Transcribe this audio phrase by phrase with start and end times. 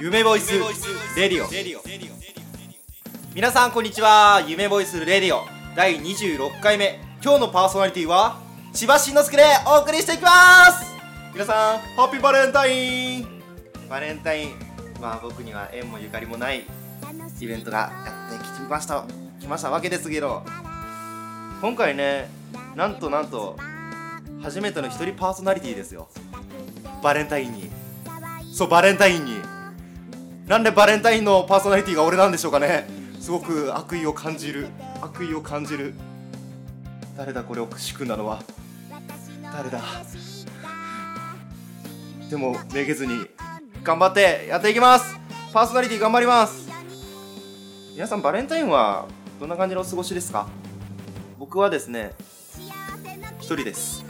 [0.00, 0.54] 夢ボイス
[1.14, 1.82] レディオ。
[3.34, 4.42] 皆さんこんにちは。
[4.48, 5.42] 夢ボイスレディオ。
[5.76, 6.98] 第26回目。
[7.22, 8.40] 今日のパーソナリティは
[8.72, 10.30] 千葉真之介でお送りしていきま
[10.72, 10.90] す。
[11.34, 13.26] 皆さんハッピーバレンタイン。
[13.90, 14.54] バレンタイン。
[15.02, 16.64] まあ僕には縁もゆかりもない
[17.38, 19.04] イベントがやってきました。
[19.38, 20.42] 来ましたわけですけど。
[21.60, 22.30] 今回ね
[22.74, 23.58] なんとなんと
[24.42, 26.08] 初めての一人パーソナリティですよ。
[27.02, 27.75] バレンタインに。
[28.56, 29.38] そうバレンタインに。
[30.46, 32.88] なんでバレンタインのパーソナリティが俺なんでしょうかね。
[33.20, 34.68] すごく悪意を感じる。
[35.02, 35.92] 悪意を感じる。
[37.18, 38.42] 誰だこれを仕組んだのは。
[39.42, 39.82] 誰だ。
[42.30, 43.26] でもめげずに
[43.84, 45.14] 頑張ってやっていきます。
[45.52, 46.66] パーソナリティ頑張ります。
[47.92, 49.06] 皆さんバレンタインは
[49.38, 50.48] どんな感じのお過ごしですか？
[51.38, 52.12] 僕はですね
[53.38, 54.02] 一人です。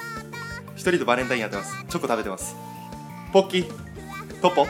[0.76, 1.72] 一人でバレンタインやってます。
[1.88, 2.54] チョコ食べてます。
[3.32, 3.85] ポッキー。
[4.50, 4.66] トポ。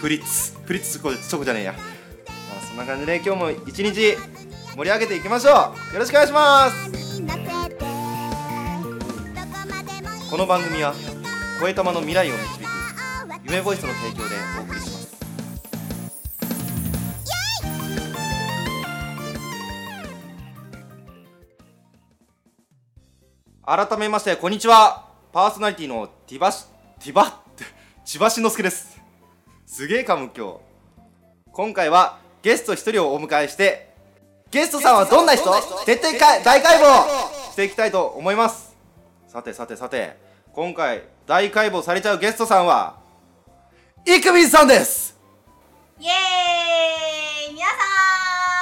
[0.00, 0.58] プリッツ。
[0.66, 4.16] プリッツチョコチョコじゃねえや、まあ、そんな感じで今日も一日
[4.74, 5.94] 盛り上げていきましょう。
[5.94, 6.90] よろしくお願いします。
[10.28, 10.94] この番組は
[11.60, 12.62] 声玉の未来を導く
[13.44, 15.12] 夢ボイスの提供でお送りします。
[23.64, 25.06] 改めましてこんにちは。
[25.32, 26.64] パーソナリティのティバシ
[26.98, 27.42] ティバ
[28.04, 29.00] 千葉真之介です。
[29.64, 30.56] すげえかむ今日。
[31.52, 33.94] 今回はゲスト一人をお迎えして
[34.50, 35.44] ゲストさんはどんな人？
[35.86, 36.82] 徹底か大解剖
[37.52, 38.76] していきたいと思います。
[39.28, 40.16] さてさてさて
[40.52, 42.96] 今回大解剖されちゃうゲストさんは
[44.04, 45.16] イクミンさんです。
[46.00, 47.54] イエーイ。
[47.54, 47.74] 皆さ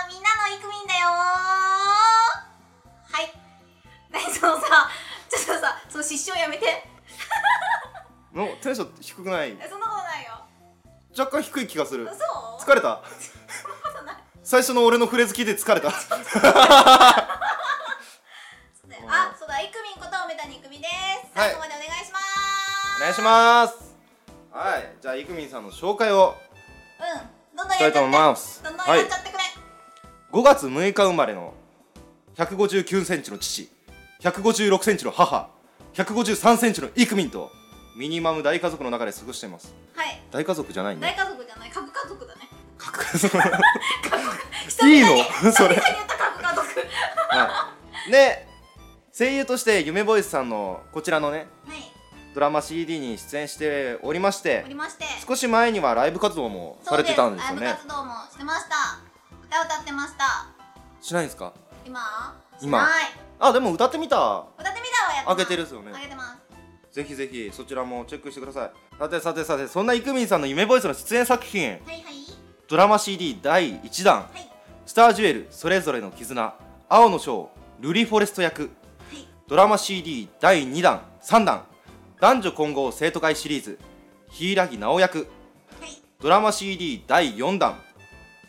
[0.07, 1.09] んみんなのイクミンだよ。
[1.09, 2.43] は
[3.23, 3.33] い。
[4.11, 4.91] 何そのさ。
[5.31, 6.67] ちょっとさその失笑やめて。
[8.35, 9.51] のテンション低くない？
[9.61, 10.31] えそんなことないよ。
[11.19, 12.07] 若干低い気がする。
[12.07, 12.17] そう？
[12.71, 13.03] 疲れた？
[14.43, 15.89] 最初の俺のフレーズ聞いて疲れた？
[15.89, 15.93] あ
[19.39, 21.39] そうだイクミンこと梅谷イクミです。
[21.39, 21.51] はい。
[21.51, 22.25] 最後までお願いします。
[22.99, 23.97] お願いします。
[24.53, 24.97] はい。
[25.01, 26.37] じゃあイクミンさんの紹介を。
[27.01, 27.03] う
[27.57, 27.57] ん。
[27.57, 27.99] どんどんやっちゃって。
[28.01, 29.41] どんどんやっちゃってくれ、
[30.33, 31.55] 5月6日生まれの
[32.37, 33.71] 159センチの父
[34.21, 35.51] 156センチの母
[35.95, 37.51] 153センチのイクミンと
[37.97, 39.75] ミニマム大家族の中で過ごしています。
[39.95, 40.21] はい。
[40.31, 41.01] 大家族じゃないね。
[41.01, 41.71] 大家族じゃない。
[41.71, 42.49] 核家族だね。
[42.79, 43.53] 各久々
[44.89, 45.53] にいいの？
[45.53, 45.75] それ。
[45.75, 46.81] 久々に言った核家族。
[47.29, 47.67] は
[48.09, 48.11] い。
[48.13, 48.47] で
[49.13, 51.83] 声優として夢ボイスさんのこちらのねはい。
[52.33, 55.05] ドラマ CD に出演しておりましておりまして。
[55.27, 57.67] 少し前にはライブ活動もされてたんですよね。
[57.67, 59.01] ライブ活動もしてました。
[59.45, 60.47] 歌歌ってました。
[61.03, 61.53] しないんですか？
[61.85, 62.01] 今？
[62.63, 62.79] 今。
[62.87, 63.03] しない。
[63.41, 64.45] あでも歌ってみた。
[64.59, 65.33] 歌ってみたわやってます。
[65.33, 65.93] あげてるっすよね。
[65.95, 66.40] あげてます
[66.93, 68.71] ぜひぜひそちらもチェックしてください。
[68.99, 71.71] さてさてさてそんなイクミンさんの夢ボイスの出演作品。
[71.71, 72.03] はいはい。
[72.69, 74.17] ドラマ CD 第1弾。
[74.17, 74.51] はい
[74.87, 76.55] 「スタージュエルそれぞれの絆。
[76.89, 78.71] 青の章ルリフォレスト役」
[79.09, 79.27] はい。
[79.47, 81.65] ドラマ CD 第2弾3弾。
[82.21, 83.79] 男女混合生徒会シリーズ。
[84.31, 85.19] 柊直役。
[85.81, 86.03] はい。
[86.21, 87.81] ドラマ CD 第4弾。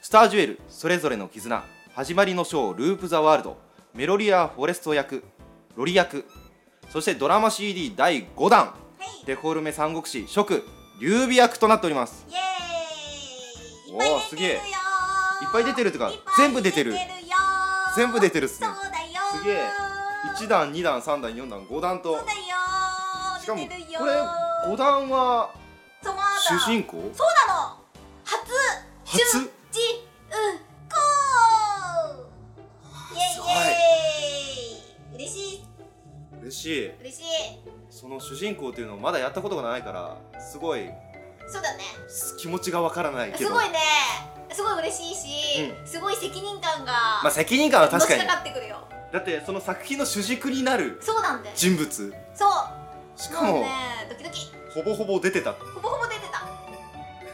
[0.01, 1.63] スタージュエルそれぞれの絆。
[1.93, 3.57] 始まりの章ループ・ザ・ワールド。
[3.93, 5.23] メロリア・フォレスト役。
[5.75, 6.25] ロリ役
[6.91, 8.65] そしてドラマ CD 第5弾。
[8.67, 8.73] は
[9.21, 9.25] い。
[9.25, 10.67] デフォルメ三国志職
[10.99, 12.25] 劉備役となっております。
[12.29, 13.95] イエーイ。
[13.95, 14.29] おぱい出てるよー。
[14.29, 14.59] すげえいっ
[15.51, 16.91] ぱい出てるってか全部出てる。
[16.91, 16.97] よ
[17.95, 18.67] 全部出てるっすね。
[19.37, 19.69] すげえ。
[20.37, 22.19] 1弾2弾3弾4弾5弾と。
[23.41, 23.69] しかもこ
[24.05, 24.21] れ
[24.67, 25.49] 5弾は
[26.47, 26.97] 主人公？
[27.13, 27.77] そうなの。
[28.25, 28.51] 初。
[29.05, 29.49] 初？
[38.21, 40.89] 主人公っていうのをまだやったことがないからすごい
[41.47, 41.83] そうだね。
[42.07, 43.49] す気持ちがわからないけど。
[43.49, 43.79] すごいね。
[44.53, 46.91] すごい嬉しいし、うすごい責任感が
[47.23, 48.19] まあ責任感は確かに。
[48.19, 48.87] のしかかってくるよ。
[49.11, 51.55] だってその作品の主軸になるそうなんだよ。
[51.55, 52.13] 人物。
[52.33, 53.19] そう。
[53.19, 53.67] しかもね。
[54.09, 54.51] ドキドキ。
[54.73, 55.51] ほぼほぼ出てた。
[55.51, 56.39] ほぼほぼ出てた。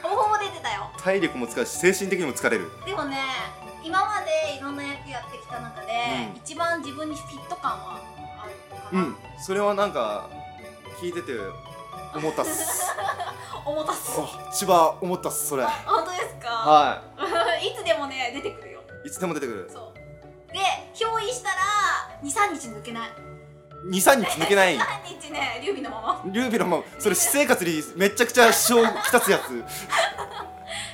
[0.01, 0.89] ほぼほぼ出てたよ。
[0.97, 2.71] 体力も使うし精神的にも疲れる。
[2.85, 3.17] でもね
[3.83, 5.87] 今までいろんな役やってきた中で、
[6.31, 6.37] うん。
[6.37, 7.99] 一番自分にフィット感は
[8.41, 9.15] あるかな、うん。
[9.39, 10.29] それはなんか
[10.99, 11.33] 聞いてて。
[12.15, 12.87] 思ったっす。
[13.65, 14.19] 重たっす。
[14.19, 15.63] あ千葉思ったっすそれ。
[15.63, 17.01] あ本当ですか、、は
[17.61, 17.75] い。
[17.75, 18.81] つでもね出てくるよ。
[19.03, 19.69] いいつでも出てくる。
[19.71, 20.53] そう。
[20.53, 20.59] で
[20.93, 21.55] 憑依したら
[22.23, 23.09] 23日抜けない。
[23.85, 24.77] 23日抜けない。
[24.79, 26.21] 23日ね劉備のまま。
[26.25, 26.83] 劉備のまま。
[26.97, 29.63] それ私生活にめちゃくちゃ支障きたすやつ。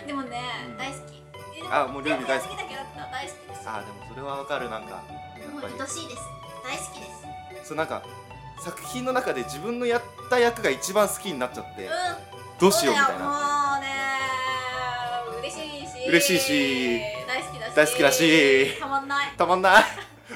[0.08, 0.78] でもね、うん。
[0.78, 1.24] 大好き。
[1.72, 2.58] あもう劉備大好き好き。
[2.58, 4.90] なキャラクター大好きですあーでもそれはわかるなんか。
[4.90, 5.04] やっ
[5.62, 5.74] ぱり。
[5.74, 6.22] もう愛しいです。
[6.64, 7.06] 大好きで
[7.64, 7.68] す。
[7.70, 8.02] そうなんか
[8.63, 11.89] 作品の中で自分のやった役が一番好きになっちゃって、うん。
[12.60, 13.25] どうしようみたいな。
[13.25, 13.31] も
[13.77, 13.92] うね。
[15.42, 16.07] 嬉しいし。
[16.07, 17.01] 嬉しいし。
[17.27, 17.75] 大好きだし。
[17.75, 18.80] 大好きだし。
[18.80, 19.33] たまんない。
[19.38, 19.83] たまんない。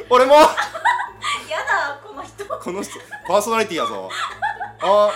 [0.09, 0.35] 俺も。
[0.44, 2.44] やだこの人。
[2.44, 4.12] 俺この人パーソナリティやぞ。
[4.81, 5.09] あ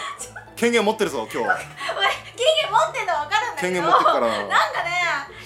[0.55, 1.49] 権限持ってるぞ今日。
[1.49, 1.51] 権
[2.63, 3.73] 限持ってんの分かるんだけど。
[3.73, 4.27] 権限持ってるから。
[4.27, 5.01] なんかね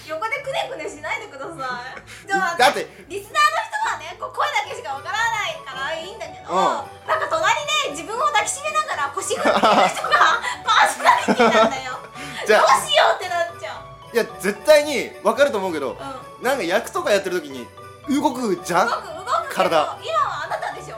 [0.06, 2.60] 横でくねくねしないでください。
[2.60, 4.84] だってリスナーの人はねこう声だけし
[5.76, 6.56] からないいいんだけど、うん。
[6.56, 12.00] なんか隣で自分を抱きしめながら腰振ってる人がパーソナリティなんだよ。
[12.48, 13.82] じゃあどうしようってなっちゃ
[14.12, 14.16] う。
[14.16, 15.98] いや絶対に分かると思うけど
[16.40, 16.44] うん。
[16.44, 17.68] なんか役とかやってる時に
[18.10, 18.88] 動くじゃん？
[18.88, 19.98] 動く動く体。
[20.02, 20.96] 今はあなたでしょ？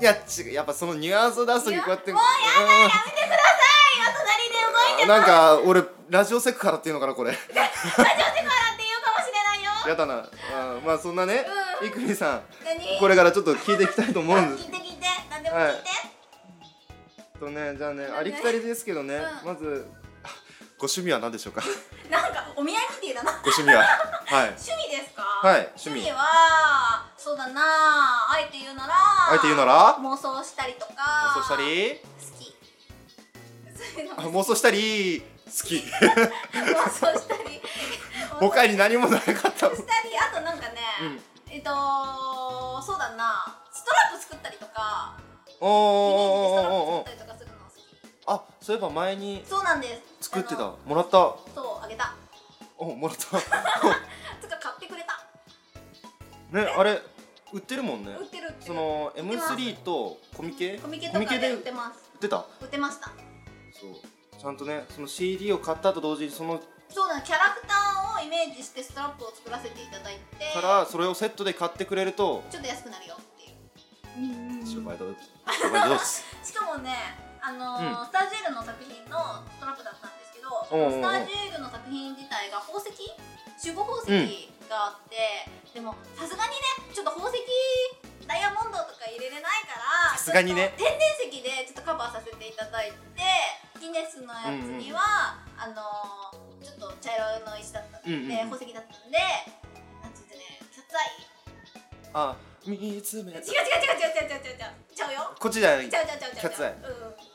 [0.00, 3.96] いや違うやっぱそのニュアンスを出す時こうやってもうやだやめてください。
[3.96, 4.54] 今隣で
[4.88, 7.30] 動いてなんか俺ラジオセクハラっていうのかなこれ。
[7.32, 9.70] ラジオセクハラって言うかもしれないよ。
[9.88, 10.14] やだな。
[10.16, 10.26] あ
[10.84, 11.44] まあそんなね。
[11.46, 12.98] うん いくみさん何？
[12.98, 14.68] これからちょっと聞いていきたいと思うんです。
[14.68, 15.06] 聞いて聞いて。
[15.30, 19.46] 何でも聞いて、とねじゃあねねありきたりですけどねうん。
[19.46, 19.88] まず
[20.22, 20.28] あ
[20.78, 21.62] ご趣味は何でしょうか？
[22.10, 23.32] なんかお見合いみてえだな。
[23.32, 23.82] ご趣味は？
[23.82, 24.54] はい。
[24.56, 25.22] 趣味ですか？
[25.42, 26.10] はい趣味。
[26.10, 27.62] はそうだな。
[28.32, 29.96] あえて言うならあえて言うなら？
[29.96, 30.92] 妄想したりとか
[31.36, 32.00] 妄想したり？
[32.00, 32.06] 好
[32.38, 32.54] き。
[34.36, 35.22] 妄想したり？
[35.46, 35.76] 好き。
[35.76, 37.62] 妄想したり。
[38.40, 39.38] 他に何もなかった。
[39.68, 41.22] 妄想したりあとなんかね、うん
[41.54, 41.70] えっと
[42.82, 43.56] そうだな。
[43.70, 45.16] ストラップ作ったりとか。
[45.60, 47.80] おージでストラッおプ作ったりとかするの好き。
[48.26, 50.28] あそういえば前にそうなんです。
[50.32, 50.74] 作ってた。
[50.84, 51.12] もらった。
[51.12, 51.38] そ
[51.80, 52.12] うあげた。
[52.76, 53.22] おもらった。
[53.38, 56.58] つか買ってくれた。
[56.58, 57.00] ねあれ
[57.52, 58.10] 売ってるもんね。
[58.18, 58.66] 売ってる売ってる。
[58.66, 59.52] その売ってます。
[59.54, 60.76] M3 とコミケ？
[60.78, 62.10] コミケとかで売ってます。
[62.14, 62.44] 売ってた？
[62.62, 63.12] 売ってました。
[63.80, 64.40] そう。
[64.40, 66.60] ちゃんとねその CD を買ったと同時にその
[66.90, 74.66] そうだねキャラクターをイメージしてストラップを作らせていただいてからそれをセットで買ってくれるとちょっと安くなるよっていう。
[76.42, 76.96] しかもね
[77.40, 78.06] あのーうん。
[78.06, 82.88] スタージェールの作品のストラップだったんですけどおうおうおうスタージェールの作品自体が宝石？
[83.62, 84.50] 守護宝石？
[84.64, 85.44] があって、
[85.74, 86.56] でもさすがにね
[86.94, 87.36] ちょっと宝石
[88.26, 89.76] ダイヤモンドとか入れれないか
[90.08, 90.72] らさすがにね。
[90.78, 92.96] ちょっと天然石でちょっとカバーさせていただいて
[93.78, 98.50] ギネスのやつには、あのーちょっと茶色の石だったんで、うんうんうん。
[98.50, 99.18] 宝石だったんで
[100.02, 100.40] なんつってね
[100.72, 101.04] キャッツアイ？
[102.14, 104.96] あ見つめ違う違う違う違う違う違う違う。
[104.96, 105.34] ちゃうよ。
[105.38, 105.88] こっちじゃない。
[105.90, 106.40] ちゃうちゃうちゃうちゃう。
[106.40, 106.72] キャッツアイ。
[106.72, 106.78] うん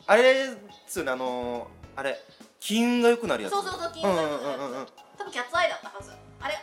[0.07, 0.47] あれっ
[0.87, 2.17] つうのあのー、あれ
[2.59, 3.51] 金運が良くなるやつ。
[3.53, 4.79] そうそうそう金うん運うんうんうん。
[4.79, 4.87] うん
[5.17, 6.11] 多分キャッツアイだったはず。
[6.41, 6.55] あれ？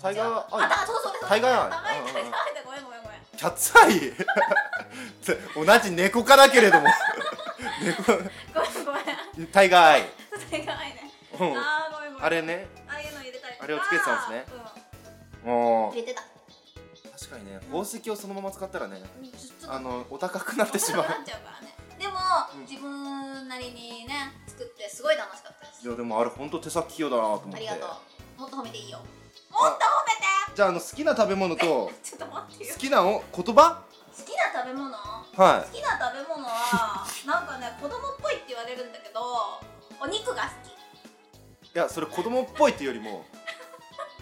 [0.00, 0.34] タイガー違う。
[0.52, 0.64] アイ。
[0.66, 1.70] あだそうそうですタイガーアイ。
[1.70, 2.54] タイガーアイ。
[2.54, 3.18] だごめんごめんごめん。
[3.36, 4.12] キャッツアイ？
[5.66, 6.86] 同じ猫科だけれども。
[7.82, 8.12] 猫。
[8.12, 9.46] ごめんごめん。
[9.48, 10.02] タイガーアイ、
[10.50, 11.00] タイガーアイね。
[11.01, 11.01] うん、
[11.56, 12.24] あーごめんごめん。
[12.24, 12.66] あれね。
[12.88, 14.46] ああいうの入れたりとかあれをつけてたんですね。
[15.44, 15.90] うもう。
[15.90, 16.22] ん入れてた。
[17.18, 17.60] 確かにね。
[17.66, 21.08] 宝石をそのまま使ったらねうんちょあのお高くなってしまう。
[21.08, 21.74] なっちゃうからね。
[21.98, 22.14] でも
[22.54, 22.60] うん。
[22.62, 25.86] 自分なりにね作ってすごい楽しかったです。
[25.86, 27.56] いやでもあれ本当手先器用だなと思って。
[27.56, 27.86] ありがと
[28.38, 28.40] う。
[28.40, 28.98] もっと褒めていいよ。
[28.98, 30.54] もっと褒めて。
[30.54, 32.74] じゃああの好きな食べ物と好 ちょっと待ってよ。
[32.78, 33.82] きなお言葉？
[34.12, 34.92] 好きな食べ物？
[34.92, 39.22] は好きな食べ物はなんかね子供っぽいって言われるんだけど
[39.98, 40.71] お肉が好き
[41.74, 43.24] いいやそれ子供っぽいっていうよりも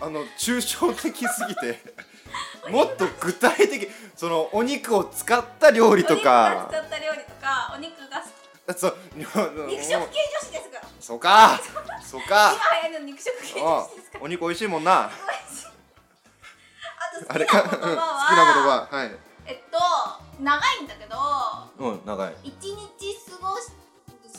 [0.01, 1.81] あの抽象的すぎて
[2.71, 8.21] もっと具体的そのお肉を使った料理とお肉がか使った料理とかお肉が
[8.67, 10.79] 好そうき肉食系女子ですか？
[10.81, 11.61] らそうか
[12.05, 12.53] そうか。
[12.83, 14.19] 今流行るの肉食系女あ子ですか？
[14.19, 14.93] らお肉美味しいもんな。
[15.03, 15.11] あ
[17.21, 19.19] と好きなかうん 好きな言言葉は葉はい。
[19.47, 19.79] えっと
[20.41, 21.17] 長いんだけど
[21.79, 22.35] うん長い。
[22.45, 23.57] 一日過ご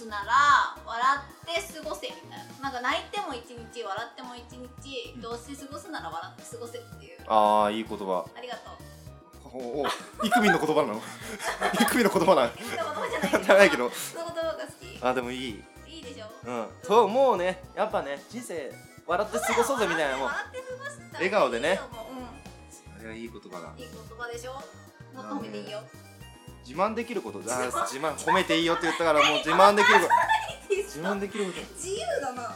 [0.01, 7.19] すなら笑って過ごせみたいななんか泣いても一日笑っても一日どうせ過ごすなら笑って過ごせっていう。
[7.27, 8.25] ああいい言葉。
[8.35, 8.73] ありがとう。
[9.53, 9.85] おお
[10.25, 11.01] イクミンの言葉なの？
[11.79, 13.91] イクミンの言葉なの言葉じゃないけどじゃないけど。
[13.91, 15.05] その言葉が好き。
[15.05, 15.63] あでもいい。
[15.87, 16.25] いいでしょ。
[16.45, 16.67] うん。
[16.81, 18.73] そうもうねやっぱね人生
[19.05, 20.45] 笑って過ごそうぜみたいなもう笑
[21.13, 21.79] 笑顔でね。
[21.91, 22.13] もう。
[22.17, 22.97] うん。
[22.97, 23.73] それはいい言葉だ。
[23.77, 24.53] いい言葉でしょ。
[25.13, 25.83] もっと褒めていいよ
[26.65, 28.15] 自慢できること自慢。
[28.15, 30.11] 褒めていいよって言ったからもう自慢できること。
[30.75, 31.61] 自慢できること。
[31.75, 32.55] 自由だな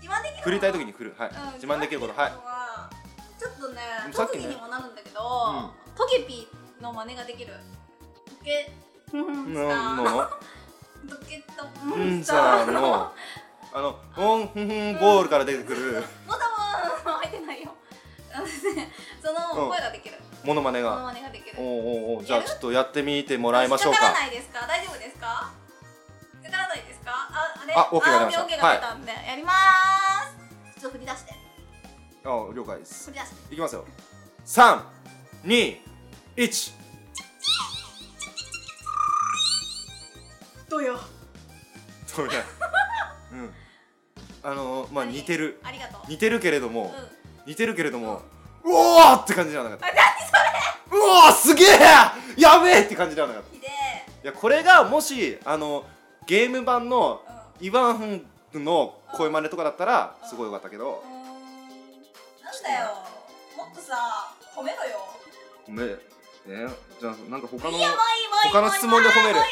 [0.00, 1.14] 自慢できる振りたい時に振る。
[1.18, 1.30] はい。
[1.30, 2.14] うん自慢できること。
[2.14, 2.30] はい。
[2.32, 2.90] は
[3.38, 3.80] ちょっとね
[4.12, 4.46] さっきね。
[4.46, 5.20] にもなるんだけど、
[5.96, 7.54] トゲピーの真似ができる。
[8.26, 8.72] トゲ
[9.12, 9.96] モンスター。
[9.96, 10.24] ののの
[11.08, 12.66] トゲとモうんンスター。
[12.66, 13.12] さのの？
[13.76, 16.04] あのオンフンフンボールから出てくる。
[16.28, 17.74] ボタンは入ってないよ。
[18.32, 18.92] あのね
[19.22, 21.56] その声ができる、モノマネそのが真似ができる。
[21.58, 24.00] おうおじゃあちょっとやってみてもらいましょうか。
[24.00, 24.66] かからないですか？
[24.66, 25.26] 大丈夫ですか？
[25.26, 27.10] かからないですか？
[27.12, 27.74] ああれ？
[27.74, 28.40] あ OK が出ました。
[28.42, 29.54] あ OK が出たんで、やりまー
[30.74, 30.80] す。
[30.80, 31.32] ちょっと振り出して。
[32.24, 33.04] あ了解です。
[33.10, 33.54] 振り出して。
[33.54, 33.84] いきますよ。
[34.44, 34.84] 三
[35.44, 35.80] 二
[36.36, 36.72] 一。
[40.68, 40.98] どうよ。
[42.06, 42.34] そうね
[43.32, 43.54] うん。
[44.42, 45.60] あのまあ似てる。
[45.64, 46.00] ありがとう。
[46.08, 47.50] 似てるけれども、うん。
[47.50, 48.22] 似てるけれども
[48.64, 49.86] うおーって感じじゃなかった
[51.06, 51.68] わーすげえ！
[52.36, 53.54] やべえって感じではなかった。
[53.56, 53.60] い
[54.22, 55.84] やこれがもしあの
[56.26, 57.22] ゲーム版の
[57.60, 58.22] えイワン
[58.54, 61.02] の声真似とかだったらすごい良かったけど。
[62.42, 62.86] なんだよ。
[63.56, 64.98] もっとさ褒めろよ。
[65.66, 65.96] ごめんね
[67.00, 67.78] じゃあなんか他の
[68.52, 69.38] 他の質問で褒める？
[69.40, 69.48] はい。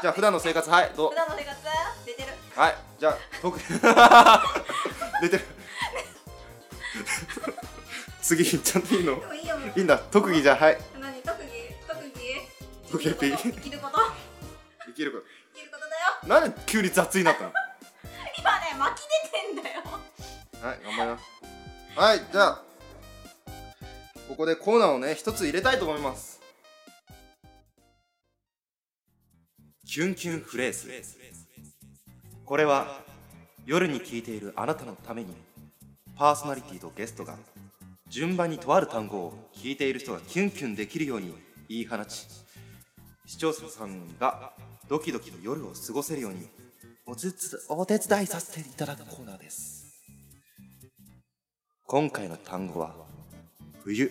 [0.00, 1.10] じゃあ普段の生活はいどう？
[1.10, 1.60] 普段の生活？
[2.06, 2.28] 出てる？
[2.56, 2.76] はい。
[2.98, 3.58] じゃあ特
[5.22, 5.44] 出てる。
[8.22, 9.14] 次いっちゃっていいの？
[9.76, 9.98] いいんだ。
[9.98, 10.78] 特技じゃあはい。
[11.00, 11.22] 何？
[11.22, 11.48] 特技？
[11.88, 12.16] 特技？
[12.90, 13.36] 特技？
[13.36, 13.98] 生きること？
[14.86, 15.18] 生きるこ
[15.54, 16.02] 生きることだよ。
[16.22, 17.52] となんで急に雑になったの？
[18.38, 19.82] 今ね巻き出てんだよ。
[20.62, 21.24] はい頑張ります。
[21.98, 22.62] はいじゃあ
[24.28, 26.40] ここでコーナーをね一つ入れたいと思います。
[29.86, 30.90] キュンキュンフレーズ。
[32.46, 33.00] これは
[33.66, 35.34] 夜に聞いているあなたのために
[36.16, 37.36] パーソナリティとゲストが
[38.12, 41.34] 順番にとある単語を聞いている人がキュンキュンできるように
[41.66, 42.26] 言い放ち
[43.24, 44.52] 視聴者さんが
[44.86, 46.46] ドキドキの夜を過ごせるように
[47.06, 49.86] おつつお手伝いさせていただくコーナーです。
[51.86, 52.94] 今回の単語は
[53.82, 54.10] 冬。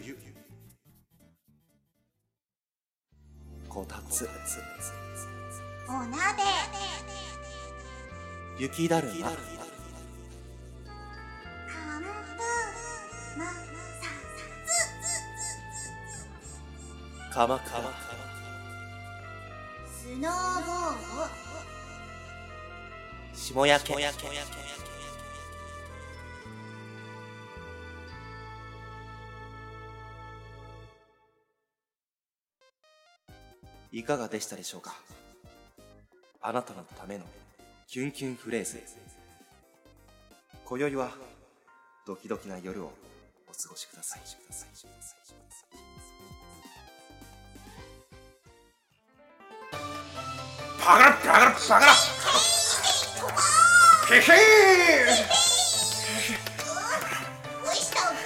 [3.70, 4.28] こたつ。
[5.88, 6.18] お鍋。
[8.58, 9.30] 雪だるま
[17.32, 17.94] かまかま
[19.88, 20.32] スノー
[20.66, 21.30] ボー
[23.34, 23.94] 霜焼け。
[33.94, 34.94] いかがでしたでしょうか？
[36.42, 37.24] あなたのための
[37.88, 38.84] キュンキュンフレーズ。
[40.66, 41.12] 今宵は
[42.06, 42.92] ドキドキな夜を
[43.48, 44.22] お過ごしください
[50.84, 51.94] パガラパガラパガラ
[54.10, 54.26] へへど
[57.64, 58.18] うしたの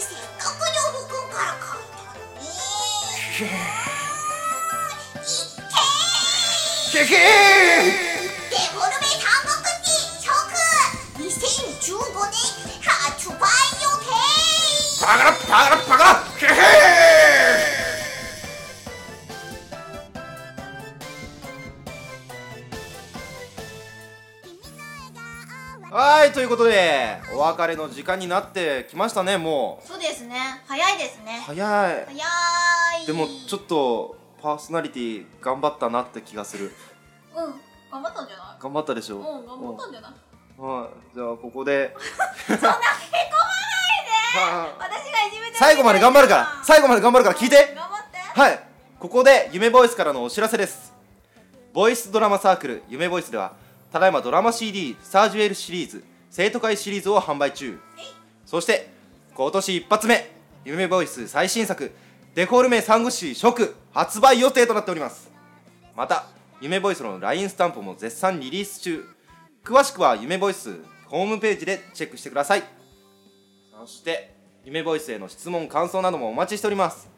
[0.00, 2.44] せっかく呼ぶくんから書いたのに
[6.92, 7.16] へへ
[8.50, 9.88] デフォルメ三国志
[10.20, 10.28] 食
[11.88, 12.24] 2015
[26.44, 30.36] いということでお別れの時間になってきましたねもそうですね。
[30.66, 31.38] 早いですね。
[31.40, 31.58] う早い。
[32.06, 33.06] 早い。
[33.06, 36.72] でもちょっとパーソナリティ頑張ったなって気がする。
[37.34, 37.54] うん。
[37.90, 38.62] 頑張ったんじゃない？
[38.62, 39.20] 頑張ったでしょう。
[39.20, 40.12] ん頑張ったんじゃない？
[40.58, 40.80] うん。
[40.82, 40.88] はい。
[41.14, 41.96] じゃあここで。
[42.46, 42.84] そんなへこまない
[44.36, 46.48] はで私がいじめてる最後まで頑張るから。
[46.62, 47.72] 最後まで頑張るから聞いて。
[47.74, 48.18] 頑張って。
[48.40, 48.60] はい。
[48.98, 50.92] ここで夢ボイスからのお知らせです。
[51.72, 53.52] ボイスドラマサークル夢ボイスでは
[53.92, 56.04] ただいまドラマ CD スタージュエルシリーズ
[56.36, 57.78] 生徒会シリーズを販売中。
[58.44, 58.88] そして
[59.36, 60.28] 今年一発目
[60.64, 61.92] 夢ボイス最新作
[62.34, 65.30] デフォルメサンゴシ食発売予定となっております。
[65.94, 66.26] また
[66.60, 69.04] 夢ボイスの LINE スタンプも絶賛リリース中。
[69.62, 70.76] 詳しくは夢ボイス
[71.06, 72.64] ホームページでチェックしてください。
[73.70, 77.08] そして夢ボイスへの質問感想などもお待ちしております。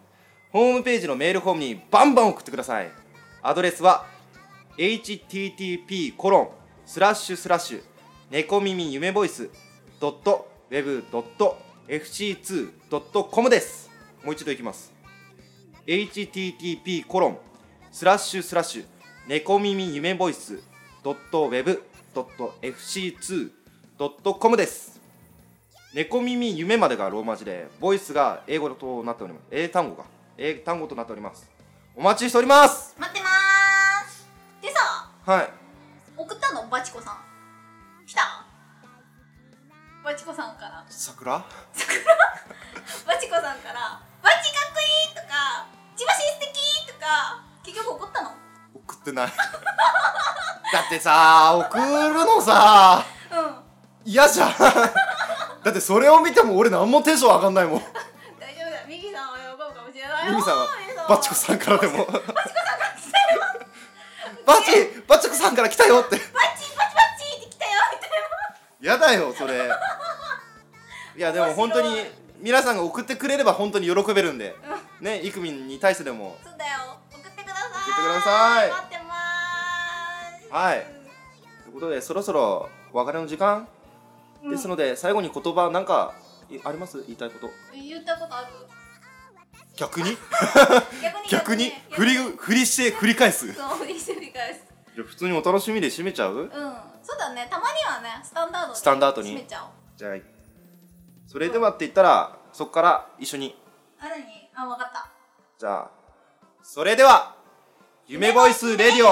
[0.53, 2.91] ホームページのメールフォームにバンバン送ってください。
[3.41, 4.05] アドレスは
[4.77, 6.51] http コロン
[6.85, 7.96] スラッシュスラッシュ
[8.29, 9.49] 猫耳夢ボイス
[10.01, 11.57] ドットウェブドット
[11.87, 13.89] fc2.com です。
[14.25, 14.93] もう一度いきます。
[15.87, 17.39] http コロン
[17.93, 18.85] スラッシュスラッシュ
[19.29, 20.61] 猫耳夢ボイス
[21.05, 25.01] ドットウェブドット fc2.com です。
[25.95, 29.45] 猫耳夢までがローマ字でボイスが英語となっております。
[29.53, 30.03] 英単語が
[30.37, 31.49] 英単語となっております。
[31.95, 32.97] お待ちしております。
[32.99, 34.27] 待ってまーす。
[34.61, 35.49] でさはい。
[36.17, 36.67] 送ったの？
[36.67, 37.36] バチコさん
[40.07, 40.85] バチコさんから。
[40.89, 41.33] 桜？
[41.43, 41.43] バ
[43.19, 45.67] チコさんから「バチかっこいい!」とか
[45.99, 48.31] 「千葉市素敵!」とか結局怒ったの？
[48.87, 49.27] 送ってない。
[50.73, 51.85] だってさ送る
[52.25, 53.57] のさうん。
[54.05, 54.55] 嫌じゃん。
[55.65, 57.81] だってそれを見ても俺何もテンション上がんないもん。
[58.39, 58.87] 大丈夫だよ。
[58.87, 60.27] ミキさんは喜ぶかもしれない。
[60.27, 61.03] よミミさんはミキさん。
[61.03, 62.05] はバチコさんからでも。
[62.05, 62.49] バチコさんが
[62.95, 63.41] 来たよ
[64.47, 66.17] バチバチコさんから来たよって。
[66.17, 66.47] バチバチバ
[67.19, 69.66] チって来たよみたいやだよそれ
[71.17, 71.89] いやでも本当に
[72.41, 74.55] 皆さんが送ってくれれば本当に喜べるんで。
[75.01, 76.37] ねイクミンに対してでも。
[76.45, 76.99] なそうだよ。
[77.13, 77.69] 送ってください。
[77.69, 78.71] 送ってください。
[78.71, 78.97] 待って
[80.51, 80.87] はい。
[81.65, 83.69] ということでそろそろお別れの時間、
[84.43, 84.51] うん。
[84.51, 86.15] ですので最後に言葉なんか
[86.51, 87.03] いあります？
[87.07, 87.51] 言いたいこと。
[87.75, 88.47] 言ったことある？
[89.77, 90.17] 逆に？
[91.01, 91.73] 逆に逆に。
[91.91, 93.53] 振り振りして振り返す。
[93.53, 94.61] じゃそう振りして振り返す。
[94.99, 96.35] あ普通にお楽しみで締めちゃう？
[96.35, 96.49] うん。
[97.03, 97.47] そうだね。
[97.51, 99.33] たまにはねスタンダードでスタンダードに。
[99.33, 99.71] 締めちゃおう。
[99.97, 100.17] じゃあ
[101.27, 103.57] それではって言ったらそこから一緒に。
[104.01, 104.15] あ何
[104.55, 105.11] あ分かった。
[105.59, 105.91] じゃあ
[106.63, 107.35] それでは
[108.07, 109.11] 夢ボイスレディオ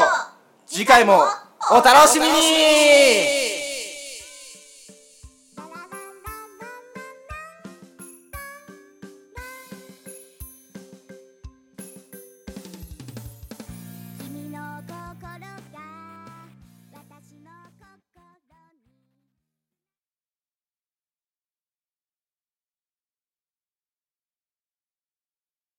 [0.67, 1.25] 次回も
[1.71, 3.44] お楽しみに